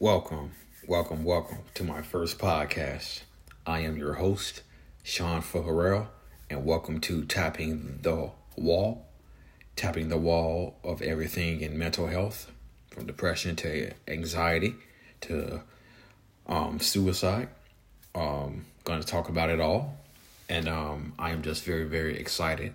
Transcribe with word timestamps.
Welcome, 0.00 0.50
welcome, 0.88 1.22
welcome 1.22 1.58
to 1.74 1.84
my 1.84 2.02
first 2.02 2.36
podcast. 2.36 3.22
I 3.64 3.78
am 3.78 3.96
your 3.96 4.14
host, 4.14 4.62
Sean 5.04 5.40
Farrell, 5.40 6.08
and 6.50 6.64
welcome 6.64 7.00
to 7.02 7.24
Tapping 7.24 8.00
the 8.02 8.32
Wall, 8.56 9.06
tapping 9.76 10.08
the 10.08 10.18
wall 10.18 10.78
of 10.82 11.00
everything 11.00 11.60
in 11.60 11.78
mental 11.78 12.08
health, 12.08 12.50
from 12.90 13.06
depression 13.06 13.54
to 13.54 13.92
anxiety 14.08 14.74
to 15.22 15.62
um, 16.48 16.80
suicide. 16.80 17.48
Um, 18.16 18.66
going 18.82 19.00
to 19.00 19.06
talk 19.06 19.28
about 19.28 19.48
it 19.48 19.60
all, 19.60 19.96
and 20.48 20.68
um, 20.68 21.12
I 21.20 21.30
am 21.30 21.42
just 21.42 21.62
very, 21.62 21.84
very 21.84 22.18
excited 22.18 22.74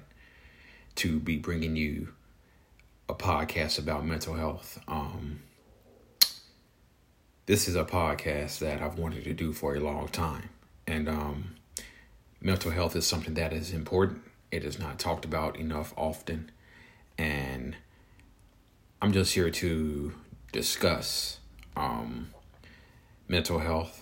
to 0.95 1.19
be 1.19 1.35
bringing 1.35 1.75
you 1.75 2.13
a 3.09 3.13
podcast 3.13 3.77
about 3.77 4.05
mental 4.05 4.35
health. 4.35 4.81
Um, 4.87 5.41
this 7.49 7.67
is 7.67 7.75
a 7.75 7.83
podcast 7.83 8.59
that 8.59 8.79
I've 8.79 8.99
wanted 8.99 9.23
to 9.23 9.33
do 9.33 9.53
for 9.53 9.73
a 9.73 9.79
long 9.79 10.07
time. 10.09 10.49
And 10.85 11.09
um, 11.09 11.55
mental 12.39 12.69
health 12.69 12.95
is 12.95 13.07
something 13.07 13.33
that 13.33 13.53
is 13.53 13.73
important. 13.73 14.21
It 14.51 14.63
is 14.63 14.77
not 14.77 14.99
talked 14.99 15.25
about 15.25 15.55
enough 15.55 15.91
often. 15.97 16.51
And 17.17 17.75
I'm 19.01 19.13
just 19.13 19.33
here 19.33 19.49
to 19.49 20.13
discuss 20.51 21.39
um, 21.75 22.29
mental 23.27 23.57
health, 23.57 23.99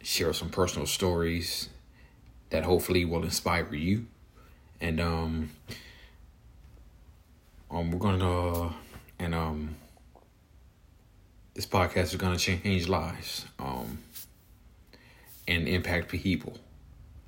share 0.00 0.32
some 0.32 0.48
personal 0.48 0.86
stories 0.86 1.68
that 2.48 2.64
hopefully 2.64 3.04
will 3.04 3.24
inspire 3.24 3.74
you. 3.74 4.06
And 4.80 5.02
um, 5.02 5.50
um 7.70 7.90
we're 7.90 7.98
gonna 7.98 8.74
and 9.18 9.34
um 9.34 9.76
this 11.60 11.68
podcast 11.68 12.04
is 12.04 12.16
going 12.16 12.34
to 12.34 12.42
change 12.42 12.88
lives 12.88 13.44
um, 13.58 13.98
and 15.46 15.68
impact 15.68 16.08
people. 16.08 16.56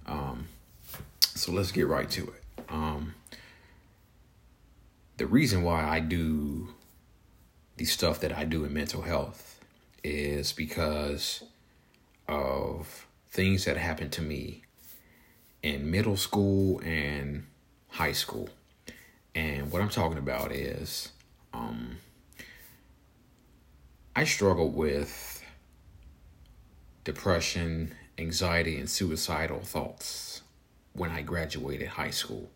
Um, 0.07 0.49
so 1.21 1.53
let's 1.53 1.71
get 1.71 1.87
right 1.87 2.09
to 2.13 2.29
it. 2.29 2.65
Um, 2.71 3.13
the 5.19 5.27
reason 5.27 5.63
why 5.63 5.87
I 5.87 6.01
do 6.01 6.69
the 7.77 7.85
stuff 7.85 8.21
that 8.21 8.33
I 8.33 8.45
do 8.45 8.65
in 8.65 8.73
mental 8.73 9.03
health 9.03 9.61
is 10.03 10.55
because 10.55 11.43
of 12.27 13.07
things 13.33 13.67
that 13.67 13.77
happened 13.77 14.13
to 14.13 14.23
me 14.23 14.63
in 15.63 15.91
middle 15.91 16.17
school 16.17 16.81
and 16.83 17.45
high 17.89 18.13
school. 18.13 18.49
And 19.35 19.71
what 19.71 19.83
I'm 19.83 19.91
talking 19.91 20.17
about 20.17 20.53
is 20.53 21.13
um, 21.53 21.99
I 24.15 24.25
struggled 24.25 24.75
with 24.75 25.43
depression, 27.05 27.95
anxiety, 28.19 28.79
and 28.79 28.89
suicidal 28.89 29.61
thoughts 29.61 30.43
when 30.93 31.11
I 31.11 31.23
graduated 31.23 31.89
high 31.89 32.11
school. 32.11 32.51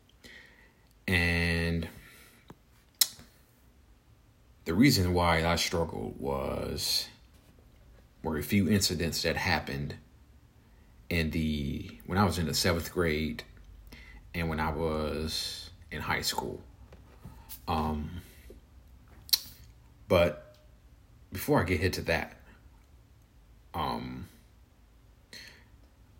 And 1.08 1.88
the 4.66 4.74
reason 4.74 5.14
why 5.14 5.46
I 5.46 5.56
struggled 5.56 6.20
was 6.20 7.08
were 8.22 8.36
a 8.36 8.42
few 8.42 8.68
incidents 8.68 9.22
that 9.22 9.36
happened 9.36 9.94
in 11.08 11.30
the 11.30 12.00
when 12.06 12.18
I 12.18 12.24
was 12.24 12.38
in 12.38 12.46
the 12.46 12.54
seventh 12.54 12.92
grade 12.92 13.44
and 14.34 14.50
when 14.50 14.60
I 14.60 14.72
was 14.72 15.70
in 15.90 16.02
high 16.02 16.22
school. 16.22 16.60
Um, 17.68 18.10
but 20.08 20.45
before 21.32 21.60
I 21.60 21.64
get 21.64 21.80
hit 21.80 21.92
to 21.94 22.02
that, 22.02 22.36
um, 23.74 24.28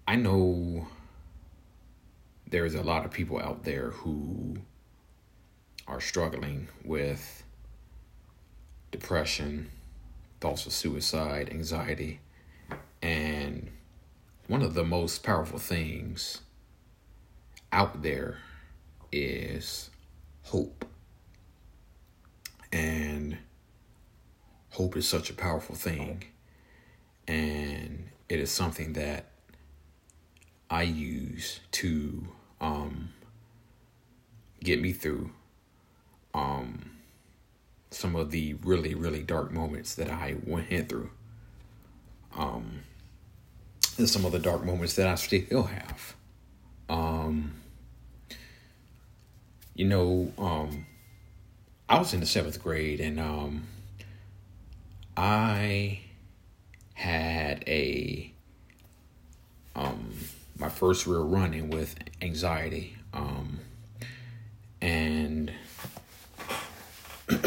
I 0.06 0.16
know 0.16 0.86
there's 2.48 2.74
a 2.74 2.82
lot 2.82 3.04
of 3.04 3.10
people 3.10 3.38
out 3.38 3.64
there 3.64 3.90
who 3.90 4.58
are 5.88 6.00
struggling 6.00 6.68
with 6.84 7.42
depression, 8.90 9.70
thoughts 10.40 10.66
of 10.66 10.72
suicide, 10.72 11.48
anxiety, 11.50 12.20
and 13.02 13.70
one 14.48 14.62
of 14.62 14.74
the 14.74 14.84
most 14.84 15.22
powerful 15.22 15.58
things 15.58 16.40
out 17.72 18.02
there 18.02 18.38
is 19.10 19.90
hope. 20.44 20.84
And 22.72 23.38
hope 24.76 24.94
is 24.94 25.08
such 25.08 25.30
a 25.30 25.34
powerful 25.34 25.74
thing. 25.74 26.22
And 27.26 28.10
it 28.28 28.38
is 28.38 28.50
something 28.50 28.92
that 28.92 29.24
I 30.68 30.82
use 30.82 31.60
to 31.72 32.28
um, 32.60 33.08
get 34.62 34.82
me 34.82 34.92
through 34.92 35.30
um, 36.34 36.90
some 37.90 38.14
of 38.14 38.30
the 38.30 38.54
really, 38.62 38.94
really 38.94 39.22
dark 39.22 39.50
moments 39.50 39.94
that 39.94 40.10
I 40.10 40.36
went 40.44 40.90
through. 40.90 41.10
Um, 42.36 42.80
and 43.96 44.06
some 44.06 44.26
of 44.26 44.32
the 44.32 44.38
dark 44.38 44.62
moments 44.62 44.94
that 44.96 45.06
I 45.06 45.14
still 45.14 45.62
have. 45.62 46.14
Um, 46.90 47.62
you 49.74 49.86
know, 49.86 50.30
um, 50.36 50.84
I 51.88 51.98
was 51.98 52.12
in 52.12 52.20
the 52.20 52.26
seventh 52.26 52.62
grade 52.62 53.00
and 53.00 53.18
um, 53.18 53.68
I 55.16 56.00
had 56.94 57.64
a 57.66 58.32
um 59.74 60.12
my 60.58 60.68
first 60.68 61.06
real 61.06 61.26
run-in 61.26 61.70
with 61.70 61.94
anxiety 62.22 62.96
um 63.12 63.60
and 64.80 65.52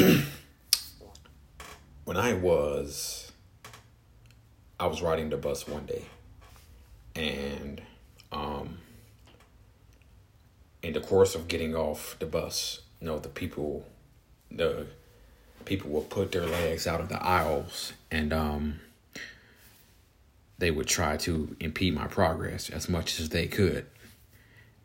when 2.05 2.17
I 2.17 2.33
was 2.33 3.31
I 4.79 4.87
was 4.87 5.01
riding 5.01 5.29
the 5.29 5.37
bus 5.37 5.67
one 5.67 5.85
day 5.85 6.05
and 7.15 7.81
um 8.31 8.79
in 10.81 10.93
the 10.93 11.01
course 11.01 11.35
of 11.35 11.47
getting 11.47 11.75
off 11.75 12.15
the 12.19 12.25
bus, 12.25 12.81
you 13.01 13.07
know, 13.07 13.19
the 13.19 13.29
people 13.29 13.85
the 14.49 14.87
people 15.65 15.89
would 15.91 16.09
put 16.09 16.31
their 16.31 16.45
legs 16.45 16.87
out 16.87 17.01
of 17.01 17.09
the 17.09 17.21
aisles 17.23 17.93
and 18.11 18.33
um, 18.33 18.79
they 20.59 20.71
would 20.71 20.87
try 20.87 21.17
to 21.17 21.55
impede 21.59 21.95
my 21.95 22.07
progress 22.07 22.69
as 22.69 22.89
much 22.89 23.19
as 23.19 23.29
they 23.29 23.47
could. 23.47 23.85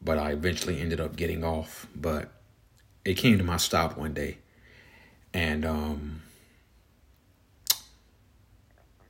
But 0.00 0.18
I 0.18 0.30
eventually 0.32 0.80
ended 0.80 1.00
up 1.00 1.16
getting 1.16 1.44
off. 1.44 1.86
But 1.94 2.30
it 3.04 3.14
came 3.14 3.38
to 3.38 3.44
my 3.44 3.56
stop 3.56 3.96
one 3.96 4.14
day. 4.14 4.38
And 5.32 5.64
um, 5.64 6.22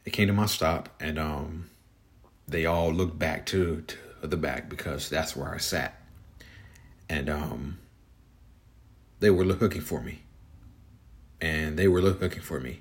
it 0.07 0.11
came 0.11 0.27
to 0.29 0.33
my 0.33 0.47
stop, 0.47 0.89
and 0.99 1.19
um, 1.19 1.69
they 2.49 2.65
all 2.65 2.91
looked 2.91 3.19
back 3.19 3.45
to, 3.47 3.85
to 3.87 4.27
the 4.27 4.39
back 4.39 4.71
because 4.71 5.11
that's 5.11 5.37
where 5.37 5.55
I 5.55 5.59
sat. 5.59 6.01
And 7.11 7.29
um, 7.29 7.79
they 9.21 9.29
were 9.29 9.45
looking 9.45 9.83
for 9.83 10.01
me 10.01 10.24
and 11.45 11.79
they 11.79 11.87
were 11.87 12.01
looking 12.01 12.41
for 12.41 12.59
me. 12.59 12.81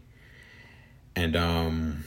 And 1.18 1.36
um 1.36 2.06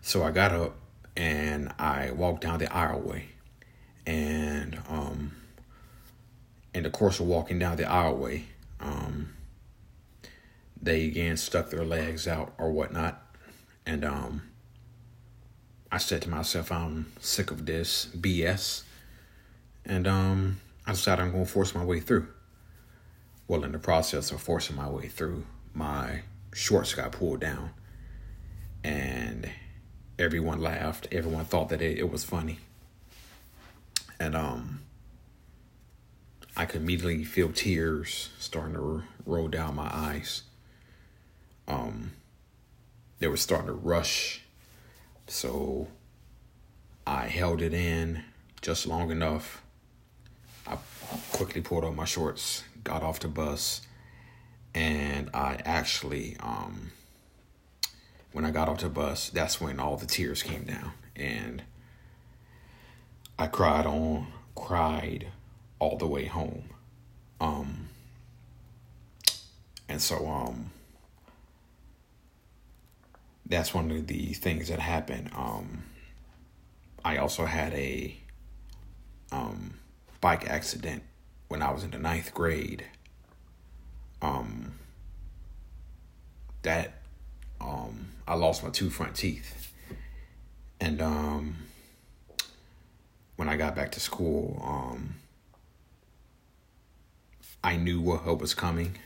so 0.00 0.24
I 0.24 0.30
got 0.30 0.52
up 0.52 0.74
and 1.14 1.72
I 1.78 2.10
walked 2.12 2.40
down 2.40 2.58
the 2.58 2.66
aisleway. 2.66 3.24
And 4.06 4.80
um 4.88 5.32
in 6.72 6.84
the 6.84 6.90
course 6.90 7.20
of 7.20 7.26
walking 7.26 7.58
down 7.58 7.76
the 7.76 7.82
aisleway, 7.84 8.44
um 8.80 9.34
they 10.80 11.04
again 11.04 11.36
stuck 11.36 11.68
their 11.68 11.84
legs 11.84 12.26
out 12.26 12.54
or 12.56 12.72
whatnot. 12.72 13.22
And 13.84 14.06
um 14.06 14.42
I 15.90 15.98
said 15.98 16.22
to 16.22 16.30
myself, 16.30 16.72
I'm 16.72 17.12
sick 17.20 17.50
of 17.50 17.66
this 17.66 18.06
BS. 18.06 18.84
And 19.84 20.06
um 20.06 20.60
I 20.86 20.92
decided 20.92 21.22
I'm 21.22 21.32
going 21.32 21.44
to 21.44 21.50
force 21.50 21.74
my 21.74 21.84
way 21.84 22.00
through. 22.00 22.28
Well, 23.46 23.64
in 23.64 23.72
the 23.72 23.78
process 23.78 24.30
of 24.30 24.40
forcing 24.40 24.76
my 24.76 24.88
way 24.88 25.08
through, 25.08 25.44
my 25.74 26.22
shorts 26.52 26.94
got 26.94 27.12
pulled 27.12 27.40
down, 27.40 27.70
and 28.82 29.50
everyone 30.18 30.60
laughed. 30.60 31.08
Everyone 31.12 31.44
thought 31.44 31.68
that 31.68 31.82
it, 31.82 31.98
it 31.98 32.10
was 32.10 32.24
funny, 32.24 32.58
and 34.18 34.34
um, 34.34 34.80
I 36.56 36.64
could 36.66 36.82
immediately 36.82 37.24
feel 37.24 37.52
tears 37.52 38.30
starting 38.38 38.74
to 38.74 39.02
roll 39.24 39.48
down 39.48 39.76
my 39.76 39.90
eyes. 39.92 40.42
Um, 41.68 42.12
they 43.18 43.28
were 43.28 43.36
starting 43.36 43.68
to 43.68 43.72
rush, 43.72 44.42
so 45.26 45.88
I 47.06 47.28
held 47.28 47.62
it 47.62 47.72
in 47.72 48.24
just 48.60 48.86
long 48.86 49.10
enough 49.10 49.61
I 50.66 50.78
quickly 51.32 51.60
pulled 51.60 51.84
on 51.84 51.96
my 51.96 52.04
shorts, 52.04 52.64
got 52.84 53.02
off 53.02 53.20
the 53.20 53.28
bus, 53.28 53.82
and 54.74 55.30
I 55.34 55.58
actually, 55.64 56.36
um, 56.40 56.92
when 58.32 58.44
I 58.44 58.50
got 58.50 58.68
off 58.68 58.80
the 58.80 58.88
bus, 58.88 59.30
that's 59.30 59.60
when 59.60 59.80
all 59.80 59.96
the 59.96 60.06
tears 60.06 60.42
came 60.42 60.64
down, 60.64 60.92
and 61.16 61.62
I 63.38 63.46
cried 63.46 63.86
on, 63.86 64.28
cried 64.54 65.28
all 65.78 65.96
the 65.96 66.06
way 66.06 66.26
home. 66.26 66.64
Um, 67.40 67.88
and 69.88 70.00
so, 70.00 70.26
um, 70.28 70.70
that's 73.44 73.74
one 73.74 73.90
of 73.90 74.06
the 74.06 74.32
things 74.32 74.68
that 74.68 74.78
happened. 74.78 75.30
Um, 75.34 75.82
I 77.04 77.18
also 77.18 77.44
had 77.44 77.74
a 77.74 78.16
um, 79.30 79.74
bike 80.22 80.48
accident 80.48 81.02
when 81.48 81.60
I 81.60 81.70
was 81.70 81.84
in 81.84 81.90
the 81.90 81.98
ninth 81.98 82.32
grade. 82.32 82.86
Um, 84.22 84.78
that 86.62 87.02
um, 87.60 88.12
I 88.26 88.36
lost 88.36 88.64
my 88.64 88.70
two 88.70 88.88
front 88.88 89.16
teeth, 89.16 89.74
and 90.80 91.02
um, 91.02 91.56
when 93.36 93.48
I 93.48 93.56
got 93.56 93.74
back 93.74 93.90
to 93.92 94.00
school, 94.00 94.62
um, 94.64 95.16
I 97.64 97.76
knew 97.76 98.00
what 98.00 98.22
help 98.22 98.40
was 98.40 98.54
coming, 98.54 98.96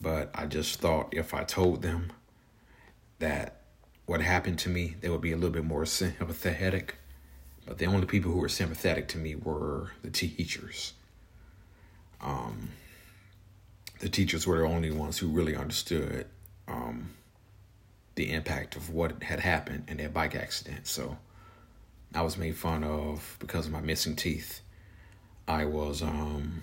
but 0.00 0.30
I 0.34 0.44
just 0.44 0.80
thought 0.80 1.08
if 1.12 1.32
I 1.32 1.44
told 1.44 1.80
them 1.80 2.12
that 3.18 3.62
what 4.04 4.20
happened 4.20 4.58
to 4.60 4.68
me, 4.68 4.96
they 5.00 5.08
would 5.08 5.22
be 5.22 5.32
a 5.32 5.36
little 5.36 5.50
bit 5.50 5.64
more 5.64 5.86
sympathetic. 5.86 6.96
But 7.66 7.78
the 7.78 7.86
only 7.86 8.06
people 8.06 8.30
who 8.30 8.38
were 8.38 8.48
sympathetic 8.48 9.08
to 9.08 9.18
me 9.18 9.34
were 9.34 9.90
the 10.02 10.10
teachers. 10.10 10.92
Um, 12.20 12.70
the 13.98 14.08
teachers 14.08 14.46
were 14.46 14.58
the 14.58 14.64
only 14.64 14.90
ones 14.90 15.18
who 15.18 15.28
really 15.28 15.56
understood 15.56 16.26
um, 16.68 17.10
the 18.14 18.32
impact 18.32 18.76
of 18.76 18.90
what 18.90 19.22
had 19.22 19.40
happened 19.40 19.84
in 19.88 19.96
that 19.98 20.14
bike 20.14 20.34
accident. 20.34 20.86
So 20.86 21.18
I 22.14 22.22
was 22.22 22.36
made 22.36 22.56
fun 22.56 22.84
of 22.84 23.36
because 23.40 23.66
of 23.66 23.72
my 23.72 23.80
missing 23.80 24.16
teeth. 24.16 24.60
I 25.48 25.64
was 25.64 26.02
um, 26.02 26.62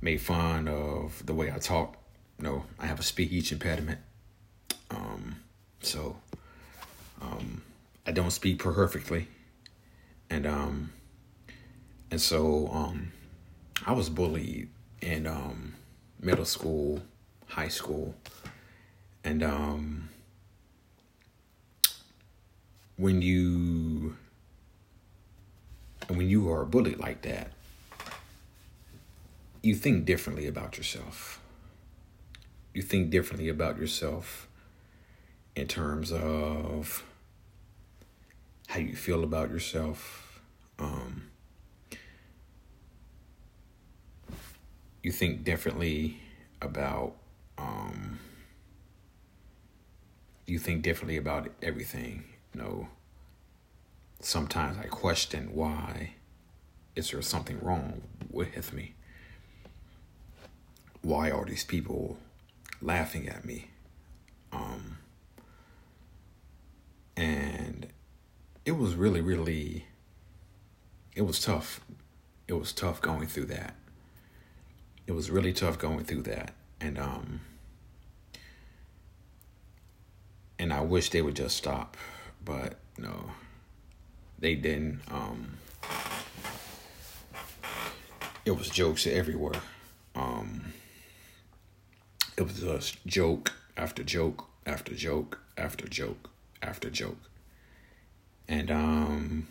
made 0.00 0.20
fun 0.20 0.68
of 0.68 1.24
the 1.24 1.34
way 1.34 1.52
I 1.52 1.58
talk. 1.58 1.96
No, 2.38 2.64
I 2.78 2.86
have 2.86 3.00
a 3.00 3.02
speech 3.02 3.52
impediment. 3.52 4.00
Um, 4.90 5.36
so 5.80 6.16
um, 7.20 7.62
I 8.08 8.10
don't 8.10 8.30
speak 8.30 8.60
perfectly, 8.60 9.28
and 10.30 10.46
um, 10.46 10.92
and 12.10 12.18
so 12.18 12.70
um, 12.72 13.12
I 13.84 13.92
was 13.92 14.08
bullied 14.08 14.70
in 15.02 15.26
um, 15.26 15.74
middle 16.18 16.46
school, 16.46 17.02
high 17.48 17.68
school, 17.68 18.14
and 19.22 19.42
um, 19.42 20.08
when 22.96 23.20
you 23.20 24.16
when 26.06 26.30
you 26.30 26.50
are 26.50 26.64
bullied 26.64 26.98
like 26.98 27.20
that, 27.22 27.52
you 29.62 29.74
think 29.74 30.06
differently 30.06 30.46
about 30.46 30.78
yourself. 30.78 31.42
You 32.72 32.80
think 32.80 33.10
differently 33.10 33.50
about 33.50 33.78
yourself 33.78 34.48
in 35.54 35.68
terms 35.68 36.10
of 36.10 37.04
how 38.68 38.78
you 38.78 38.94
feel 38.94 39.24
about 39.24 39.50
yourself. 39.50 40.40
Um, 40.78 41.30
you 45.02 45.10
think 45.10 45.42
differently 45.42 46.20
about 46.60 47.14
um, 47.56 48.18
you 50.46 50.58
think 50.58 50.82
differently 50.82 51.16
about 51.16 51.48
everything. 51.62 52.24
You 52.54 52.60
know, 52.62 52.88
sometimes 54.20 54.78
I 54.78 54.84
question 54.84 55.50
why 55.54 56.12
is 56.94 57.10
there 57.10 57.22
something 57.22 57.58
wrong 57.62 58.02
with 58.30 58.72
me? 58.74 58.94
Why 61.00 61.30
are 61.30 61.44
these 61.46 61.64
people 61.64 62.18
laughing 62.82 63.28
at 63.28 63.46
me? 63.46 63.70
Um, 64.52 64.98
and 67.16 67.86
it 68.68 68.76
was 68.76 68.94
really, 68.96 69.22
really, 69.22 69.86
it 71.16 71.22
was 71.22 71.40
tough. 71.40 71.80
It 72.46 72.52
was 72.52 72.70
tough 72.70 73.00
going 73.00 73.26
through 73.26 73.46
that. 73.46 73.74
It 75.06 75.12
was 75.12 75.30
really 75.30 75.54
tough 75.54 75.78
going 75.78 76.04
through 76.04 76.24
that. 76.24 76.52
And, 76.78 76.98
um, 76.98 77.40
and 80.58 80.70
I 80.70 80.82
wish 80.82 81.08
they 81.08 81.22
would 81.22 81.34
just 81.34 81.56
stop, 81.56 81.96
but 82.44 82.74
no, 82.98 83.30
they 84.38 84.54
didn't. 84.54 85.00
Um, 85.10 85.56
it 88.44 88.50
was 88.50 88.68
jokes 88.68 89.06
everywhere. 89.06 89.62
Um, 90.14 90.74
it 92.36 92.42
was 92.42 92.60
just 92.60 93.06
joke 93.06 93.52
after 93.78 94.04
joke 94.04 94.44
after 94.66 94.92
joke 94.92 95.40
after 95.56 95.88
joke 95.88 96.28
after 96.60 96.90
joke. 96.90 97.16
And 98.48 98.70
um 98.70 99.48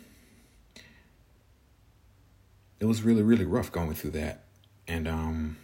it 2.80 2.84
was 2.84 3.02
really 3.02 3.22
really 3.22 3.44
rough 3.44 3.70
going 3.70 3.94
through 3.94 4.12
that. 4.12 4.44
And 4.86 5.06
um 5.06 5.56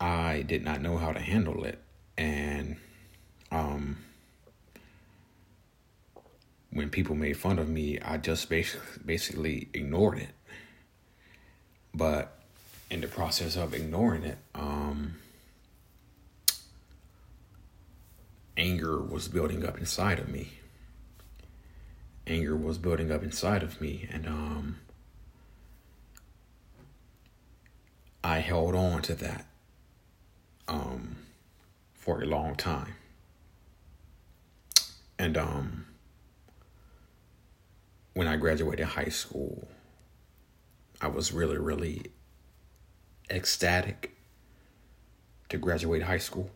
I 0.00 0.42
did 0.42 0.64
not 0.64 0.80
know 0.80 0.96
how 0.96 1.12
to 1.12 1.20
handle 1.20 1.64
it 1.64 1.78
and 2.16 2.76
um 3.50 3.98
when 6.72 6.88
people 6.88 7.14
made 7.14 7.36
fun 7.36 7.58
of 7.58 7.68
me, 7.68 7.98
I 8.00 8.16
just 8.16 8.48
basically 8.48 9.02
basically 9.04 9.68
ignored 9.74 10.18
it. 10.18 10.30
But 11.94 12.38
in 12.90 13.02
the 13.02 13.08
process 13.08 13.56
of 13.56 13.74
ignoring 13.74 14.24
it, 14.24 14.38
um, 14.54 15.16
anger 18.92 19.02
was 19.02 19.28
building 19.28 19.64
up 19.64 19.78
inside 19.78 20.18
of 20.18 20.28
me. 20.28 20.48
Anger 22.26 22.56
was 22.56 22.78
building 22.78 23.10
up 23.10 23.22
inside 23.22 23.62
of 23.62 23.80
me, 23.80 24.08
and 24.12 24.26
um, 24.26 24.76
I 28.22 28.38
held 28.40 28.74
on 28.74 29.02
to 29.02 29.14
that 29.14 29.46
um, 30.68 31.16
for 31.94 32.22
a 32.22 32.26
long 32.26 32.54
time. 32.54 32.94
And 35.18 35.36
um, 35.36 35.86
when 38.14 38.28
I 38.28 38.36
graduated 38.36 38.86
high 38.86 39.10
school, 39.10 39.68
I 41.00 41.08
was 41.08 41.32
really, 41.32 41.58
really 41.58 42.12
ecstatic 43.30 44.14
to 45.48 45.58
graduate 45.58 46.02
high 46.02 46.18
school. 46.18 46.50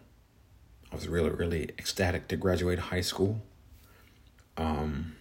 I 0.91 0.95
was 0.95 1.09
really, 1.09 1.31
really 1.31 1.65
ecstatic 1.79 2.29
to 2.29 2.37
graduate 2.37 2.79
high 2.79 3.01
school. 3.01 3.43
Um, 4.57 5.17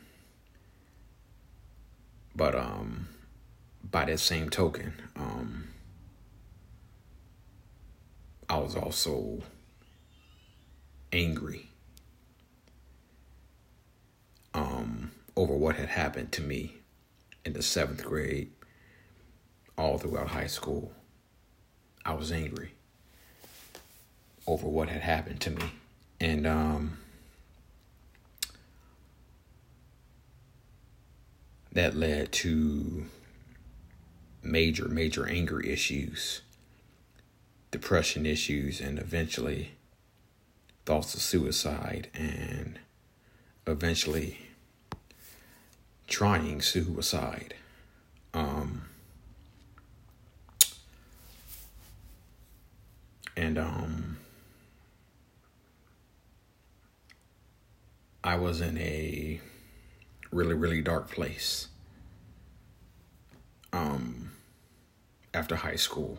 but 2.35 2.55
um, 2.55 3.09
by 3.83 4.05
that 4.05 4.19
same 4.19 4.49
token, 4.49 4.93
um, 5.15 5.69
I 8.47 8.57
was 8.57 8.75
also 8.75 9.41
angry 11.11 11.69
um, 14.53 15.11
over 15.35 15.55
what 15.55 15.75
had 15.75 15.89
happened 15.89 16.31
to 16.33 16.41
me 16.41 16.75
in 17.43 17.53
the 17.53 17.63
seventh 17.63 18.03
grade, 18.03 18.51
all 19.77 19.97
throughout 19.97 20.27
high 20.27 20.47
school. 20.47 20.93
I 22.05 22.13
was 22.13 22.31
angry 22.31 22.74
over 24.47 24.67
what 24.67 24.89
had 24.89 25.01
happened 25.01 25.41
to 25.41 25.51
me. 25.51 25.71
And 26.19 26.45
um, 26.47 26.97
that 31.71 31.95
led 31.95 32.31
to 32.31 33.05
major, 34.41 34.87
major 34.87 35.27
anger 35.27 35.59
issues, 35.59 36.41
depression 37.71 38.25
issues, 38.25 38.79
and 38.79 38.97
eventually 38.99 39.71
thoughts 40.85 41.15
of 41.15 41.21
suicide, 41.21 42.09
and 42.13 42.79
eventually 43.67 44.37
trying 46.07 46.61
suicide. 46.61 47.55
Um, 48.33 48.83
and 53.35 53.57
um, 53.57 54.14
I 58.25 58.35
was 58.35 58.59
in 58.59 58.77
a 58.79 59.39
really, 60.31 60.55
really 60.55 60.81
dark 60.81 61.11
place. 61.11 61.67
Um, 63.71 64.31
after 65.35 65.57
high 65.57 65.75
school. 65.75 66.17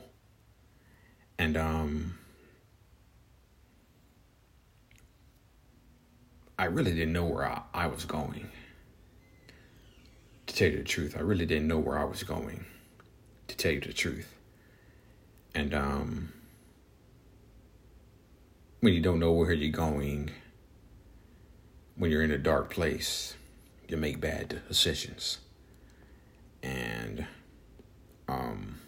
And 1.39 1.57
um 1.57 2.19
I 6.59 6.67
really 6.67 6.93
didn't 6.93 7.13
know 7.13 7.25
where 7.25 7.45
I, 7.45 7.63
I 7.75 7.87
was 7.87 8.05
going. 8.05 8.49
To 10.47 10.55
tell 10.55 10.71
you 10.71 10.79
the 10.79 10.85
truth, 10.85 11.17
I 11.17 11.21
really 11.21 11.45
didn't 11.45 11.67
know 11.67 11.79
where 11.79 11.99
I 11.99 12.05
was 12.05 12.23
going. 12.23 12.65
To 13.49 13.57
tell 13.57 13.73
you 13.73 13.81
the 13.81 13.93
truth. 13.93 14.33
And 15.55 15.75
um 15.75 16.33
when 18.81 18.95
you 18.95 19.01
don't 19.01 19.19
know 19.19 19.33
where 19.33 19.53
you're 19.53 19.73
going, 19.73 20.31
when 21.97 22.11
you're 22.11 22.23
in 22.23 22.31
a 22.31 22.39
dark 22.39 22.71
place, 22.71 23.35
you 23.89 23.97
make 23.97 24.21
bad 24.21 24.61
decisions. 24.69 25.39
And 26.63 27.27
um 28.29 28.81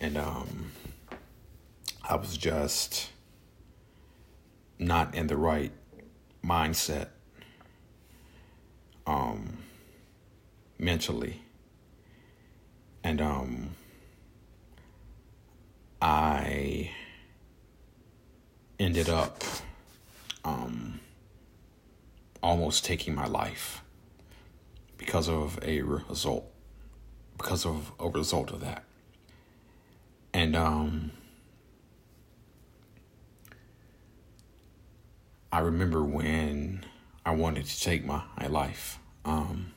and 0.00 0.16
um 0.16 0.72
I 2.02 2.16
was 2.16 2.36
just 2.36 3.10
not 4.78 5.14
in 5.14 5.26
the 5.26 5.36
right 5.36 5.72
mindset 6.44 7.08
um 9.06 9.58
mentally 10.78 11.42
and 13.04 13.20
um 13.20 13.70
I 16.00 16.90
ended 18.78 19.08
up 19.08 19.42
um 20.44 21.00
almost 22.42 22.84
taking 22.84 23.14
my 23.14 23.26
life 23.26 23.82
because 24.98 25.28
of 25.28 25.58
a 25.62 25.82
result 25.82 26.44
because 27.36 27.66
of 27.66 27.92
a 27.98 28.08
result 28.08 28.50
of 28.50 28.60
that 28.60 28.84
and 30.32 30.54
um 30.54 31.10
I 35.56 35.60
remember 35.60 36.02
when 36.02 36.84
I 37.24 37.30
wanted 37.30 37.64
to 37.64 37.80
take 37.80 38.04
my, 38.04 38.22
my 38.38 38.46
life. 38.46 38.98
Um, 39.24 39.72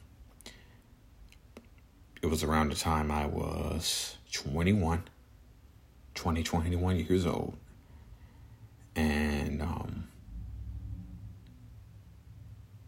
it 2.21 2.25
was 2.25 2.43
around 2.43 2.71
the 2.71 2.75
time 2.75 3.09
I 3.11 3.25
was 3.27 4.17
21, 4.33 5.03
20, 6.15 6.43
21 6.43 6.95
years 6.97 7.25
old. 7.25 7.55
And 8.99 9.61
um, 9.61 10.09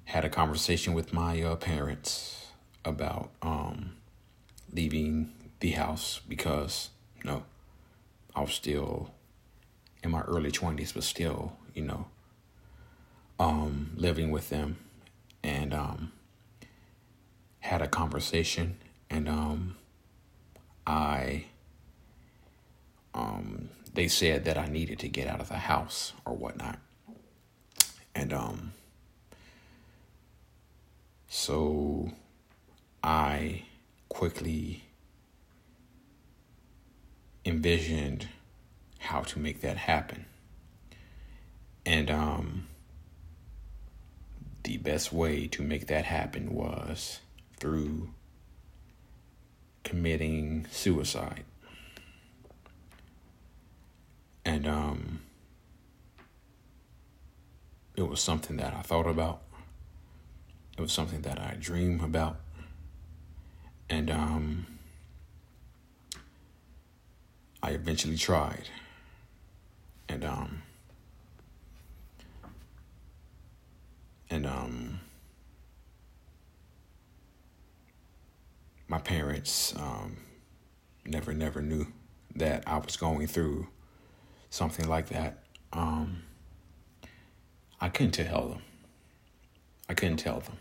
had 0.03 0.25
a 0.25 0.29
conversation 0.29 0.93
with 0.93 1.13
my 1.13 1.41
uh, 1.41 1.55
parents 1.55 2.47
about 2.83 3.29
um, 3.41 3.95
leaving 4.73 5.31
the 5.61 5.71
house 5.71 6.19
because, 6.27 6.89
you 7.15 7.23
know, 7.23 7.43
I 8.35 8.41
was 8.41 8.51
still 8.51 9.11
in 10.03 10.11
my 10.11 10.19
early 10.23 10.51
20s, 10.51 10.93
but 10.93 11.03
still, 11.03 11.53
you 11.73 11.83
know, 11.83 12.07
um, 13.39 13.91
living 13.95 14.31
with 14.31 14.49
them 14.49 14.79
and 15.41 15.73
um, 15.73 16.11
had 17.61 17.81
a 17.81 17.87
conversation 17.87 18.77
and 19.09 19.29
um, 19.29 19.77
I 20.85 21.45
um, 23.13 23.69
they 23.93 24.07
said 24.07 24.45
that 24.45 24.57
I 24.57 24.67
needed 24.67 24.99
to 24.99 25.09
get 25.09 25.27
out 25.27 25.41
of 25.41 25.49
the 25.49 25.55
house 25.55 26.13
or 26.25 26.33
whatnot 26.35 26.79
and 28.15 28.33
um 28.33 28.73
so 31.27 32.11
I 33.03 33.63
quickly 34.09 34.83
envisioned 37.45 38.27
how 38.99 39.21
to 39.21 39.39
make 39.39 39.61
that 39.61 39.77
happen 39.77 40.25
and 41.85 42.11
um 42.11 42.67
the 44.63 44.77
best 44.77 45.11
way 45.11 45.47
to 45.47 45.63
make 45.63 45.87
that 45.87 46.05
happen 46.05 46.53
was 46.53 47.19
through 47.57 48.09
committing 49.83 50.67
suicide. 50.71 51.43
And 54.51 54.67
um, 54.67 55.21
it 57.95 58.01
was 58.01 58.19
something 58.19 58.57
that 58.57 58.73
I 58.73 58.81
thought 58.81 59.07
about. 59.07 59.43
It 60.77 60.81
was 60.81 60.91
something 60.91 61.21
that 61.21 61.39
I 61.39 61.55
dreamed 61.57 62.03
about. 62.03 62.41
And 63.89 64.11
um, 64.11 64.65
I 67.63 67.69
eventually 67.69 68.17
tried. 68.17 68.67
And 70.09 70.25
um, 70.25 70.63
and 74.29 74.45
um, 74.45 74.99
my 78.89 78.99
parents 78.99 79.73
um, 79.77 80.17
never 81.05 81.33
never 81.33 81.61
knew 81.61 81.87
that 82.35 82.63
I 82.67 82.79
was 82.79 82.97
going 82.97 83.27
through 83.27 83.69
something 84.51 84.87
like 84.87 85.09
that. 85.09 85.39
Um, 85.73 86.21
I 87.79 87.89
couldn't 87.89 88.11
tell 88.11 88.49
them. 88.49 88.61
I 89.89 89.95
couldn't 89.95 90.17
tell 90.17 90.41
them 90.41 90.57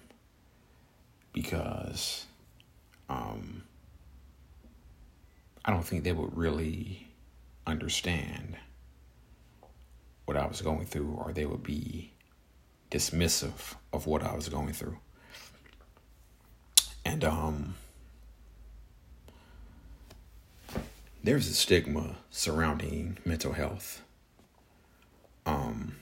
because 1.35 2.25
um, 3.11 3.64
I 5.64 5.70
don't 5.70 5.85
think 5.85 6.04
they 6.04 6.12
would 6.12 6.37
really 6.37 7.09
understand 7.66 8.56
what 10.25 10.37
I 10.37 10.47
was 10.47 10.62
going 10.62 10.87
through, 10.87 11.12
or 11.12 11.32
they 11.32 11.44
would 11.44 11.62
be 11.62 12.12
dismissive 12.90 13.75
of 13.92 14.06
what 14.06 14.23
I 14.23 14.35
was 14.35 14.49
going 14.49 14.73
through. 14.73 14.99
And 17.04 17.25
um 17.25 17.75
there's 21.23 21.49
a 21.49 21.55
stigma 21.55 22.17
surrounding 22.31 23.19
mental 23.25 23.53
health. 23.53 24.03
Um 25.47 25.97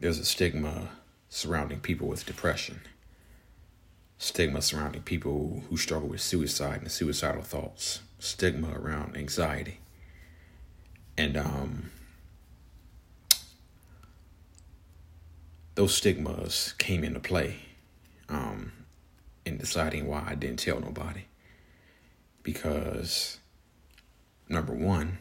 there's 0.00 0.18
a 0.18 0.24
stigma 0.24 0.90
surrounding 1.28 1.80
people 1.80 2.08
with 2.08 2.26
depression. 2.26 2.80
Stigma 4.16 4.62
surrounding 4.62 5.02
people 5.02 5.62
who 5.68 5.76
struggle 5.76 6.08
with 6.08 6.20
suicide 6.20 6.80
and 6.82 6.90
suicidal 6.90 7.42
thoughts. 7.42 8.00
Stigma 8.18 8.72
around 8.72 9.16
anxiety. 9.16 9.80
And 11.16 11.36
um 11.36 11.90
those 15.78 15.94
stigmas 15.94 16.74
came 16.78 17.04
into 17.04 17.20
play 17.20 17.54
um, 18.28 18.72
in 19.44 19.58
deciding 19.58 20.08
why 20.08 20.24
I 20.26 20.34
didn't 20.34 20.58
tell 20.58 20.80
nobody. 20.80 21.26
Because, 22.48 23.40
number 24.48 24.72
one, 24.72 25.18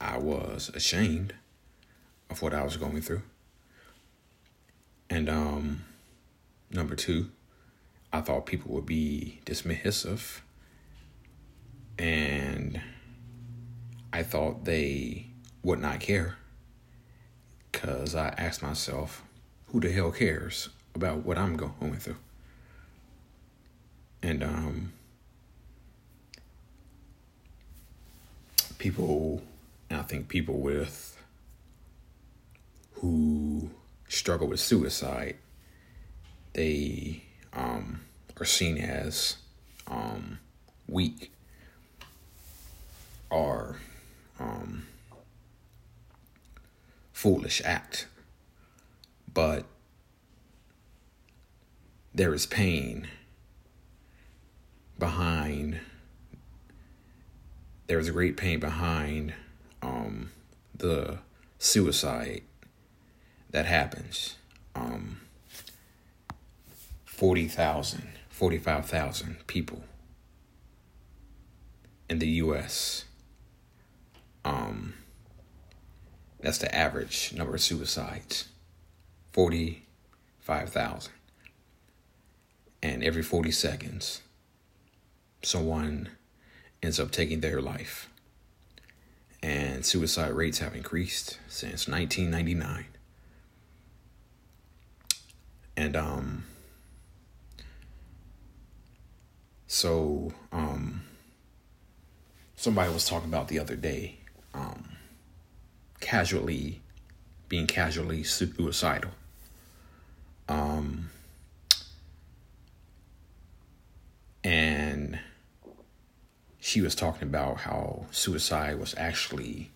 I 0.00 0.18
was 0.18 0.72
ashamed 0.74 1.34
of 2.28 2.42
what 2.42 2.52
I 2.52 2.64
was 2.64 2.76
going 2.76 3.00
through. 3.00 3.22
And 5.08 5.28
um, 5.28 5.84
number 6.68 6.96
two, 6.96 7.30
I 8.12 8.22
thought 8.22 8.44
people 8.44 8.74
would 8.74 8.86
be 8.86 9.38
dismissive. 9.46 10.40
And 11.96 12.80
I 14.12 14.24
thought 14.24 14.64
they 14.64 15.26
would 15.62 15.78
not 15.78 16.00
care. 16.00 16.38
Because 17.70 18.16
I 18.16 18.34
asked 18.36 18.64
myself, 18.64 19.22
who 19.68 19.78
the 19.78 19.92
hell 19.92 20.10
cares 20.10 20.70
about 20.92 21.24
what 21.24 21.38
I'm 21.38 21.56
going 21.56 21.98
through? 21.98 22.18
And 24.24 24.42
um, 24.42 24.92
people, 28.86 29.42
I 29.90 30.02
think 30.02 30.28
people 30.28 30.60
with 30.60 31.20
who 32.94 33.68
struggle 34.08 34.46
with 34.46 34.60
suicide, 34.60 35.34
they 36.52 37.20
um, 37.52 38.02
are 38.38 38.44
seen 38.44 38.78
as 38.78 39.38
um, 39.88 40.38
weak 40.86 41.32
or 43.28 43.76
um, 44.38 44.86
foolish 47.12 47.60
act. 47.64 48.06
But 49.34 49.64
there 52.14 52.32
is 52.32 52.46
pain 52.46 53.08
behind 54.96 55.80
there 57.86 57.98
a 58.08 58.12
great 58.12 58.36
pain 58.36 58.60
behind 58.60 59.34
um, 59.82 60.30
the 60.74 61.18
suicide 61.58 62.42
that 63.50 63.66
happens 63.66 64.36
um, 64.74 65.20
40,000 67.04 68.16
45,000 68.36 69.46
people 69.46 69.82
in 72.10 72.18
the 72.18 72.28
US. 72.44 73.06
Um, 74.44 74.92
that's 76.40 76.58
the 76.58 76.72
average 76.74 77.32
number 77.34 77.54
of 77.54 77.62
suicides 77.62 78.48
45,000. 79.32 81.12
And 82.82 83.02
every 83.02 83.22
40 83.22 83.50
seconds, 83.52 84.20
someone 85.42 86.10
ends 86.86 87.00
up 87.00 87.10
taking 87.10 87.40
their 87.40 87.60
life. 87.60 88.08
And 89.42 89.84
suicide 89.84 90.30
rates 90.30 90.60
have 90.60 90.74
increased 90.76 91.38
since 91.48 91.88
1999. 91.88 92.86
And, 95.76 95.96
um, 95.96 96.44
so, 99.66 100.32
um, 100.52 101.02
somebody 102.54 102.92
was 102.92 103.06
talking 103.06 103.28
about 103.28 103.48
the 103.48 103.58
other 103.58 103.74
day, 103.74 104.18
um, 104.54 104.96
casually 105.98 106.80
being 107.48 107.66
casually 107.66 108.22
suicidal. 108.22 109.10
Um, 110.48 111.10
and 114.44 115.18
she 116.76 116.82
was 116.82 116.94
talking 116.94 117.22
about 117.22 117.60
how 117.60 118.04
suicide 118.10 118.78
was 118.78 118.94
actually 118.98 119.70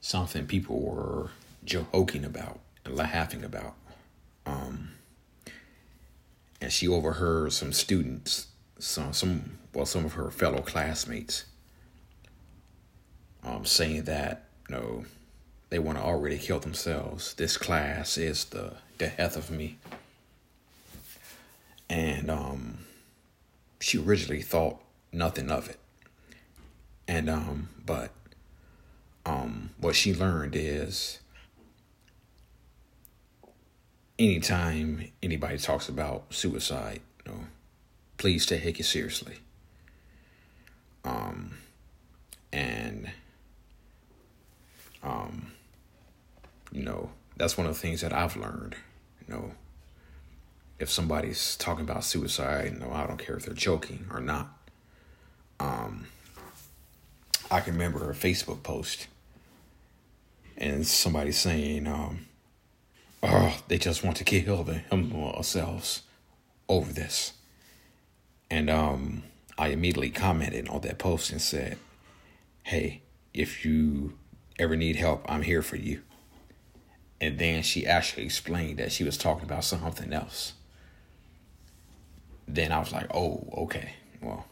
something 0.00 0.48
people 0.48 0.80
were 0.80 1.30
joking 1.64 2.24
about 2.24 2.58
and 2.84 2.96
laughing 2.96 3.44
about. 3.44 3.74
Um, 4.46 4.94
and 6.60 6.72
she 6.72 6.88
overheard 6.88 7.52
some 7.52 7.72
students, 7.72 8.48
some 8.80 9.12
some 9.12 9.58
well, 9.72 9.86
some 9.86 10.04
of 10.04 10.14
her 10.14 10.32
fellow 10.32 10.60
classmates, 10.60 11.44
um, 13.44 13.64
saying 13.64 14.02
that 14.06 14.46
you 14.68 14.74
know 14.74 15.04
they 15.70 15.78
want 15.78 15.98
to 15.98 16.02
already 16.02 16.38
kill 16.38 16.58
themselves. 16.58 17.34
This 17.34 17.56
class 17.56 18.18
is 18.18 18.46
the 18.46 18.72
death 18.98 19.36
of 19.36 19.52
me. 19.52 19.78
And 21.88 22.28
um, 22.28 22.78
she 23.78 23.98
originally 23.98 24.42
thought 24.42 24.80
nothing 25.12 25.50
of 25.50 25.68
it. 25.68 25.78
And 27.06 27.30
um, 27.30 27.68
but 27.84 28.10
um, 29.24 29.70
what 29.78 29.96
she 29.96 30.14
learned 30.14 30.54
is 30.54 31.20
anytime 34.18 35.10
anybody 35.22 35.58
talks 35.58 35.88
about 35.88 36.32
suicide, 36.34 37.00
you 37.24 37.32
know, 37.32 37.38
please 38.16 38.44
take 38.46 38.78
it 38.78 38.84
seriously. 38.84 39.36
Um, 41.04 41.52
and 42.52 43.10
um, 45.02 45.52
you 46.72 46.82
know, 46.82 47.10
that's 47.36 47.56
one 47.56 47.66
of 47.66 47.74
the 47.74 47.80
things 47.80 48.00
that 48.00 48.12
I've 48.12 48.36
learned. 48.36 48.76
You 49.26 49.34
know, 49.34 49.52
if 50.78 50.90
somebody's 50.90 51.56
talking 51.56 51.84
about 51.84 52.04
suicide, 52.04 52.72
you 52.74 52.78
know, 52.80 52.92
I 52.92 53.06
don't 53.06 53.18
care 53.18 53.36
if 53.36 53.44
they're 53.44 53.54
joking 53.54 54.06
or 54.12 54.20
not. 54.20 54.57
Um, 55.60 56.06
I 57.50 57.60
can 57.60 57.74
remember 57.74 58.10
a 58.10 58.14
Facebook 58.14 58.62
post 58.62 59.08
and 60.56 60.86
somebody 60.86 61.32
saying, 61.32 61.86
um, 61.86 62.26
oh, 63.22 63.58
they 63.68 63.78
just 63.78 64.04
want 64.04 64.16
to 64.18 64.24
kill 64.24 64.64
themselves 64.64 66.02
over 66.68 66.92
this. 66.92 67.32
And 68.50 68.68
um, 68.70 69.22
I 69.56 69.68
immediately 69.68 70.10
commented 70.10 70.68
on 70.68 70.80
that 70.82 70.98
post 70.98 71.30
and 71.30 71.40
said, 71.40 71.78
hey, 72.64 73.02
if 73.32 73.64
you 73.64 74.14
ever 74.58 74.76
need 74.76 74.96
help, 74.96 75.24
I'm 75.28 75.42
here 75.42 75.62
for 75.62 75.76
you. 75.76 76.02
And 77.20 77.38
then 77.38 77.62
she 77.62 77.86
actually 77.86 78.24
explained 78.24 78.78
that 78.78 78.92
she 78.92 79.04
was 79.04 79.18
talking 79.18 79.44
about 79.44 79.64
something 79.64 80.12
else. 80.12 80.52
Then 82.46 82.72
I 82.72 82.78
was 82.78 82.92
like, 82.92 83.06
oh, 83.14 83.48
okay. 83.64 83.94
Well, 84.20 84.46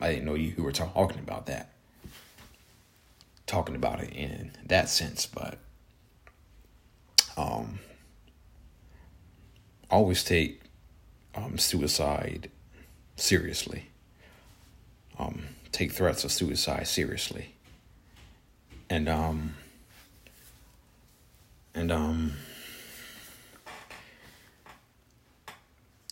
I 0.00 0.10
didn't 0.10 0.24
know 0.24 0.34
you 0.34 0.50
who 0.50 0.62
were 0.62 0.72
talking 0.72 1.18
about 1.18 1.46
that. 1.46 1.70
Talking 3.46 3.74
about 3.74 4.00
it 4.00 4.12
in 4.12 4.52
that 4.66 4.88
sense, 4.88 5.26
but 5.26 5.58
um, 7.36 7.78
always 9.90 10.22
take 10.22 10.60
um, 11.34 11.56
suicide 11.56 12.50
seriously. 13.16 13.86
Um, 15.18 15.44
take 15.72 15.92
threats 15.92 16.24
of 16.24 16.32
suicide 16.32 16.86
seriously. 16.86 17.54
And 18.90 19.08
um, 19.08 19.54
and 21.78 21.92
um 21.92 22.32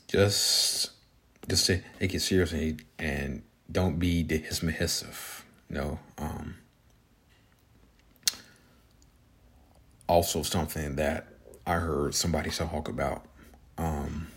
just 0.07 0.92
just 1.49 1.66
take 1.66 1.83
it 2.14 2.20
seriously 2.20 2.77
and 2.99 3.42
don't 3.70 3.98
be 3.98 4.24
dismissive 4.24 5.42
you 5.68 5.76
know 5.76 5.98
um 6.18 6.57
also 10.09 10.42
something 10.42 10.96
that 10.96 11.26
i 11.66 11.74
heard 11.74 12.14
somebody 12.14 12.50
talk 12.50 12.88
about 12.88 13.26
um 13.79 14.29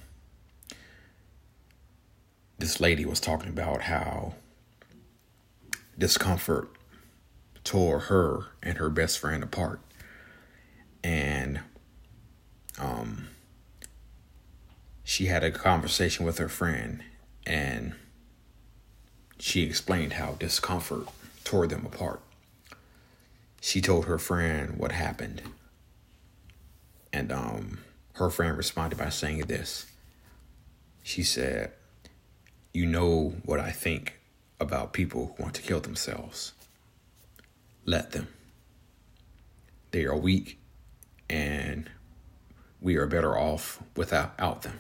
this 2.58 2.80
lady 2.82 3.06
was 3.06 3.20
talking 3.20 3.50
about 3.50 3.84
how 3.84 4.34
discomfort 5.98 6.70
tore 7.64 8.00
her 8.00 8.48
and 8.64 8.78
her 8.78 8.90
best 8.90 9.20
friend 9.20 9.44
apart. 9.44 9.80
And 11.04 11.62
um, 12.78 13.28
she 15.04 15.26
had 15.26 15.44
a 15.44 15.52
conversation 15.52 16.26
with 16.26 16.38
her 16.38 16.50
friend, 16.50 17.04
and 17.46 17.94
she 19.40 19.64
explained 19.64 20.14
how 20.14 20.34
discomfort 20.34 21.08
tore 21.44 21.68
them 21.68 21.86
apart. 21.86 22.22
She 23.62 23.82
told 23.82 24.06
her 24.06 24.18
friend 24.18 24.78
what 24.78 24.92
happened, 24.92 25.42
and 27.12 27.32
um, 27.32 27.80
her 28.14 28.30
friend 28.30 28.56
responded 28.58 28.98
by 28.98 29.10
saying 29.10 29.40
this. 29.42 29.86
She 31.04 31.24
said, 31.24 31.72
You 32.74 32.86
know 32.86 33.36
what 33.44 33.60
I 33.60 33.72
think 33.72 34.20
about 34.60 34.94
people 34.94 35.34
who 35.38 35.44
want 35.44 35.56
to 35.56 35.62
kill 35.62 35.80
themselves. 35.80 36.54
Let 37.86 38.12
them. 38.12 38.28
They 39.92 40.06
are 40.06 40.16
weak 40.16 40.60
and 41.30 41.90
we 42.82 42.96
are 42.96 43.08
better 43.08 43.38
off 43.38 43.82
without 43.96 44.62
them. 44.62 44.80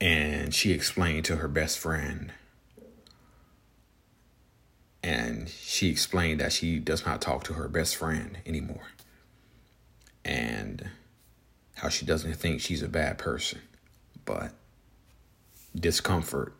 And 0.00 0.54
she 0.54 0.72
explained 0.72 1.24
to 1.24 1.36
her 1.36 1.48
best 1.48 1.78
friend, 1.78 2.32
and 5.02 5.48
she 5.48 5.88
explained 5.88 6.40
that 6.40 6.52
she 6.52 6.78
does 6.78 7.04
not 7.04 7.20
talk 7.20 7.42
to 7.44 7.54
her 7.54 7.66
best 7.66 7.96
friend 7.96 8.38
anymore, 8.46 8.88
and 10.24 10.88
how 11.74 11.88
she 11.88 12.06
doesn't 12.06 12.34
think 12.34 12.60
she's 12.60 12.82
a 12.82 12.88
bad 12.88 13.18
person, 13.18 13.60
but 14.24 14.52
discomfort, 15.74 16.54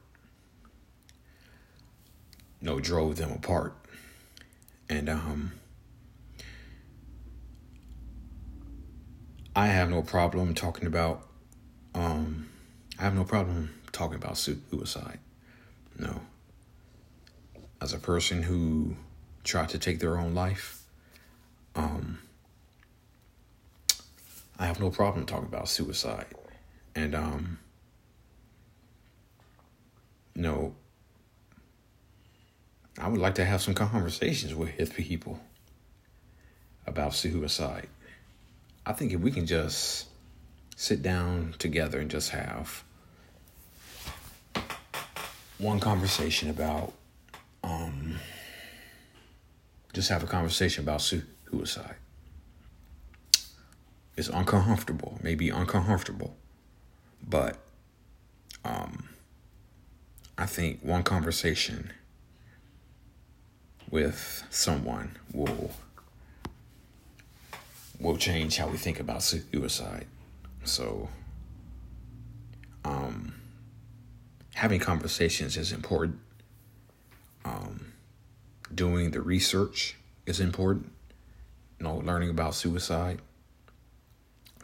you 2.60 2.66
know, 2.66 2.80
drove 2.80 3.16
them 3.16 3.30
apart. 3.30 3.74
And 4.88 5.08
um, 5.08 5.52
I 9.54 9.66
have 9.66 9.90
no 9.90 10.02
problem 10.02 10.54
talking 10.54 10.86
about. 10.86 11.26
Um, 11.94 12.47
I 12.98 13.02
have 13.02 13.14
no 13.14 13.24
problem 13.24 13.74
talking 13.92 14.16
about 14.16 14.36
suicide. 14.36 15.20
No. 15.98 16.20
As 17.80 17.92
a 17.92 17.98
person 17.98 18.42
who 18.42 18.96
tried 19.44 19.68
to 19.70 19.78
take 19.78 20.00
their 20.00 20.18
own 20.18 20.34
life, 20.34 20.82
um, 21.76 22.18
I 24.58 24.66
have 24.66 24.80
no 24.80 24.90
problem 24.90 25.26
talking 25.26 25.46
about 25.46 25.68
suicide, 25.68 26.26
and 26.96 27.14
um, 27.14 27.58
I 33.08 33.10
would 33.10 33.20
like 33.20 33.36
to 33.36 33.44
have 33.44 33.62
some 33.62 33.74
conversations 33.74 34.54
with 34.54 34.94
people 34.94 35.40
about 36.86 37.14
suicide. 37.14 37.88
I 38.84 38.92
think 38.92 39.12
if 39.12 39.20
we 39.20 39.30
can 39.30 39.46
just 39.46 40.06
sit 40.76 41.00
down 41.00 41.54
together 41.58 42.00
and 42.00 42.10
just 42.10 42.30
have 42.30 42.82
one 45.58 45.80
conversation 45.80 46.50
about, 46.50 46.92
um, 47.64 48.16
just 49.92 50.08
have 50.08 50.22
a 50.22 50.26
conversation 50.26 50.84
about 50.84 51.00
suicide. 51.02 51.96
it's 54.16 54.28
uncomfortable, 54.28 55.18
maybe 55.22 55.48
uncomfortable, 55.48 56.36
but 57.28 57.56
um, 58.64 59.08
I 60.36 60.46
think 60.46 60.80
one 60.82 61.04
conversation 61.04 61.92
with 63.90 64.44
someone 64.50 65.16
will 65.32 65.70
will 68.00 68.16
change 68.16 68.56
how 68.58 68.68
we 68.68 68.76
think 68.76 69.00
about 69.00 69.22
suicide. 69.22 70.06
So, 70.64 71.08
um, 72.84 73.34
having 74.58 74.80
conversations 74.80 75.56
is 75.56 75.70
important. 75.70 76.18
Um, 77.44 77.92
doing 78.74 79.12
the 79.12 79.20
research 79.20 79.94
is 80.26 80.40
important. 80.40 80.90
You 81.78 81.84
know, 81.84 81.98
learning 81.98 82.30
about 82.30 82.56
suicide, 82.56 83.20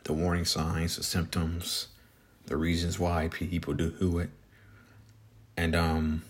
the 0.02 0.12
warning 0.12 0.46
signs, 0.46 0.96
the 0.96 1.04
symptoms, 1.04 1.86
the 2.46 2.56
reasons 2.56 2.98
why 2.98 3.28
people 3.28 3.72
do 3.72 4.18
it, 4.18 4.30
and 5.56 5.76
um, 5.76 6.22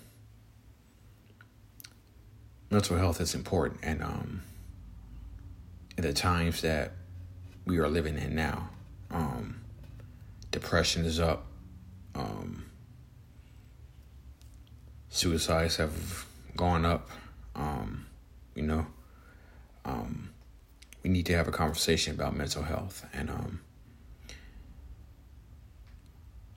mental 2.71 2.99
health 2.99 3.19
is 3.19 3.35
important. 3.35 3.81
And 3.83 4.03
um, 4.03 4.43
in 5.97 6.05
the 6.05 6.13
times 6.13 6.61
that 6.61 6.93
we 7.65 7.79
are 7.79 7.89
living 7.89 8.19
in 8.19 8.35
now, 8.35 8.69
um, 9.11 9.63
depression 10.51 11.07
is 11.07 11.19
up. 11.19 11.47
Um, 12.15 12.67
suicides 15.15 15.77
have 15.77 16.27
gone 16.57 16.85
up. 16.85 17.09
Um, 17.55 18.07
you 18.57 18.63
know, 18.63 18.87
um, 19.85 20.31
we 21.05 21.11
need 21.11 21.25
to 21.27 21.37
have 21.37 21.47
a 21.47 21.53
conversation 21.53 22.15
about 22.15 22.37
mental 22.37 22.65
health, 22.65 23.07
and 23.13 23.31
um, 23.31 23.61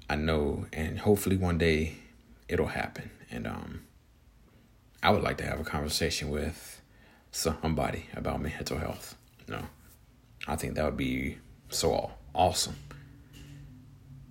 I 0.10 0.16
know, 0.16 0.66
and 0.74 1.00
hopefully 1.00 1.38
one 1.38 1.60
day 1.60 1.98
it'll 2.48 2.68
happen. 2.68 3.12
And 3.30 3.46
um, 3.46 3.82
I 5.04 5.12
would 5.12 5.22
like 5.22 5.38
to 5.38 5.46
have 5.46 5.60
a 5.60 5.64
conversation 5.64 6.32
with 6.32 6.82
somebody 7.32 8.08
about 8.16 8.42
mental 8.42 8.80
health. 8.80 9.16
You 9.48 9.56
know, 9.56 9.66
I 10.48 10.56
think 10.56 10.74
that 10.76 10.86
would 10.86 10.98
be 10.98 11.38
so 11.70 12.12
awesome 12.34 12.78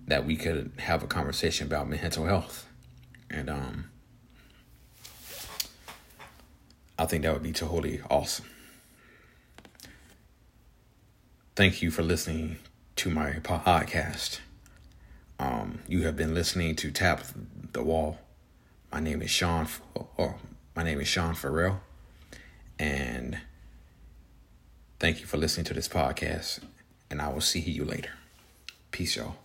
that 0.07 0.25
we 0.25 0.35
could 0.35 0.73
have 0.79 1.01
a 1.01 1.07
conversation 1.07 1.65
about 1.67 1.87
mental 1.87 2.25
health, 2.25 2.67
and 3.29 3.49
um, 3.49 3.89
I 6.99 7.05
think 7.05 7.23
that 7.23 7.33
would 7.33 7.43
be 7.43 7.51
totally 7.51 8.01
awesome. 8.09 8.45
Thank 11.55 11.81
you 11.81 11.91
for 11.91 12.01
listening 12.01 12.57
to 12.97 13.09
my 13.09 13.33
podcast. 13.33 14.39
Um, 15.39 15.79
you 15.87 16.03
have 16.03 16.15
been 16.15 16.33
listening 16.33 16.75
to 16.77 16.91
Tap 16.91 17.23
the 17.71 17.83
Wall. 17.83 18.19
My 18.91 18.99
name 18.99 19.21
is 19.21 19.29
Sean, 19.29 19.67
or 20.17 20.37
my 20.75 20.83
name 20.83 20.99
is 20.99 21.07
Sean 21.07 21.35
Farrell, 21.35 21.81
and 22.79 23.39
thank 24.99 25.19
you 25.19 25.27
for 25.27 25.37
listening 25.37 25.65
to 25.65 25.73
this 25.73 25.87
podcast. 25.87 26.61
And 27.09 27.21
I 27.21 27.29
will 27.29 27.41
see 27.41 27.59
you 27.59 27.85
later. 27.85 28.11
Peace, 28.91 29.15
y'all. 29.15 29.35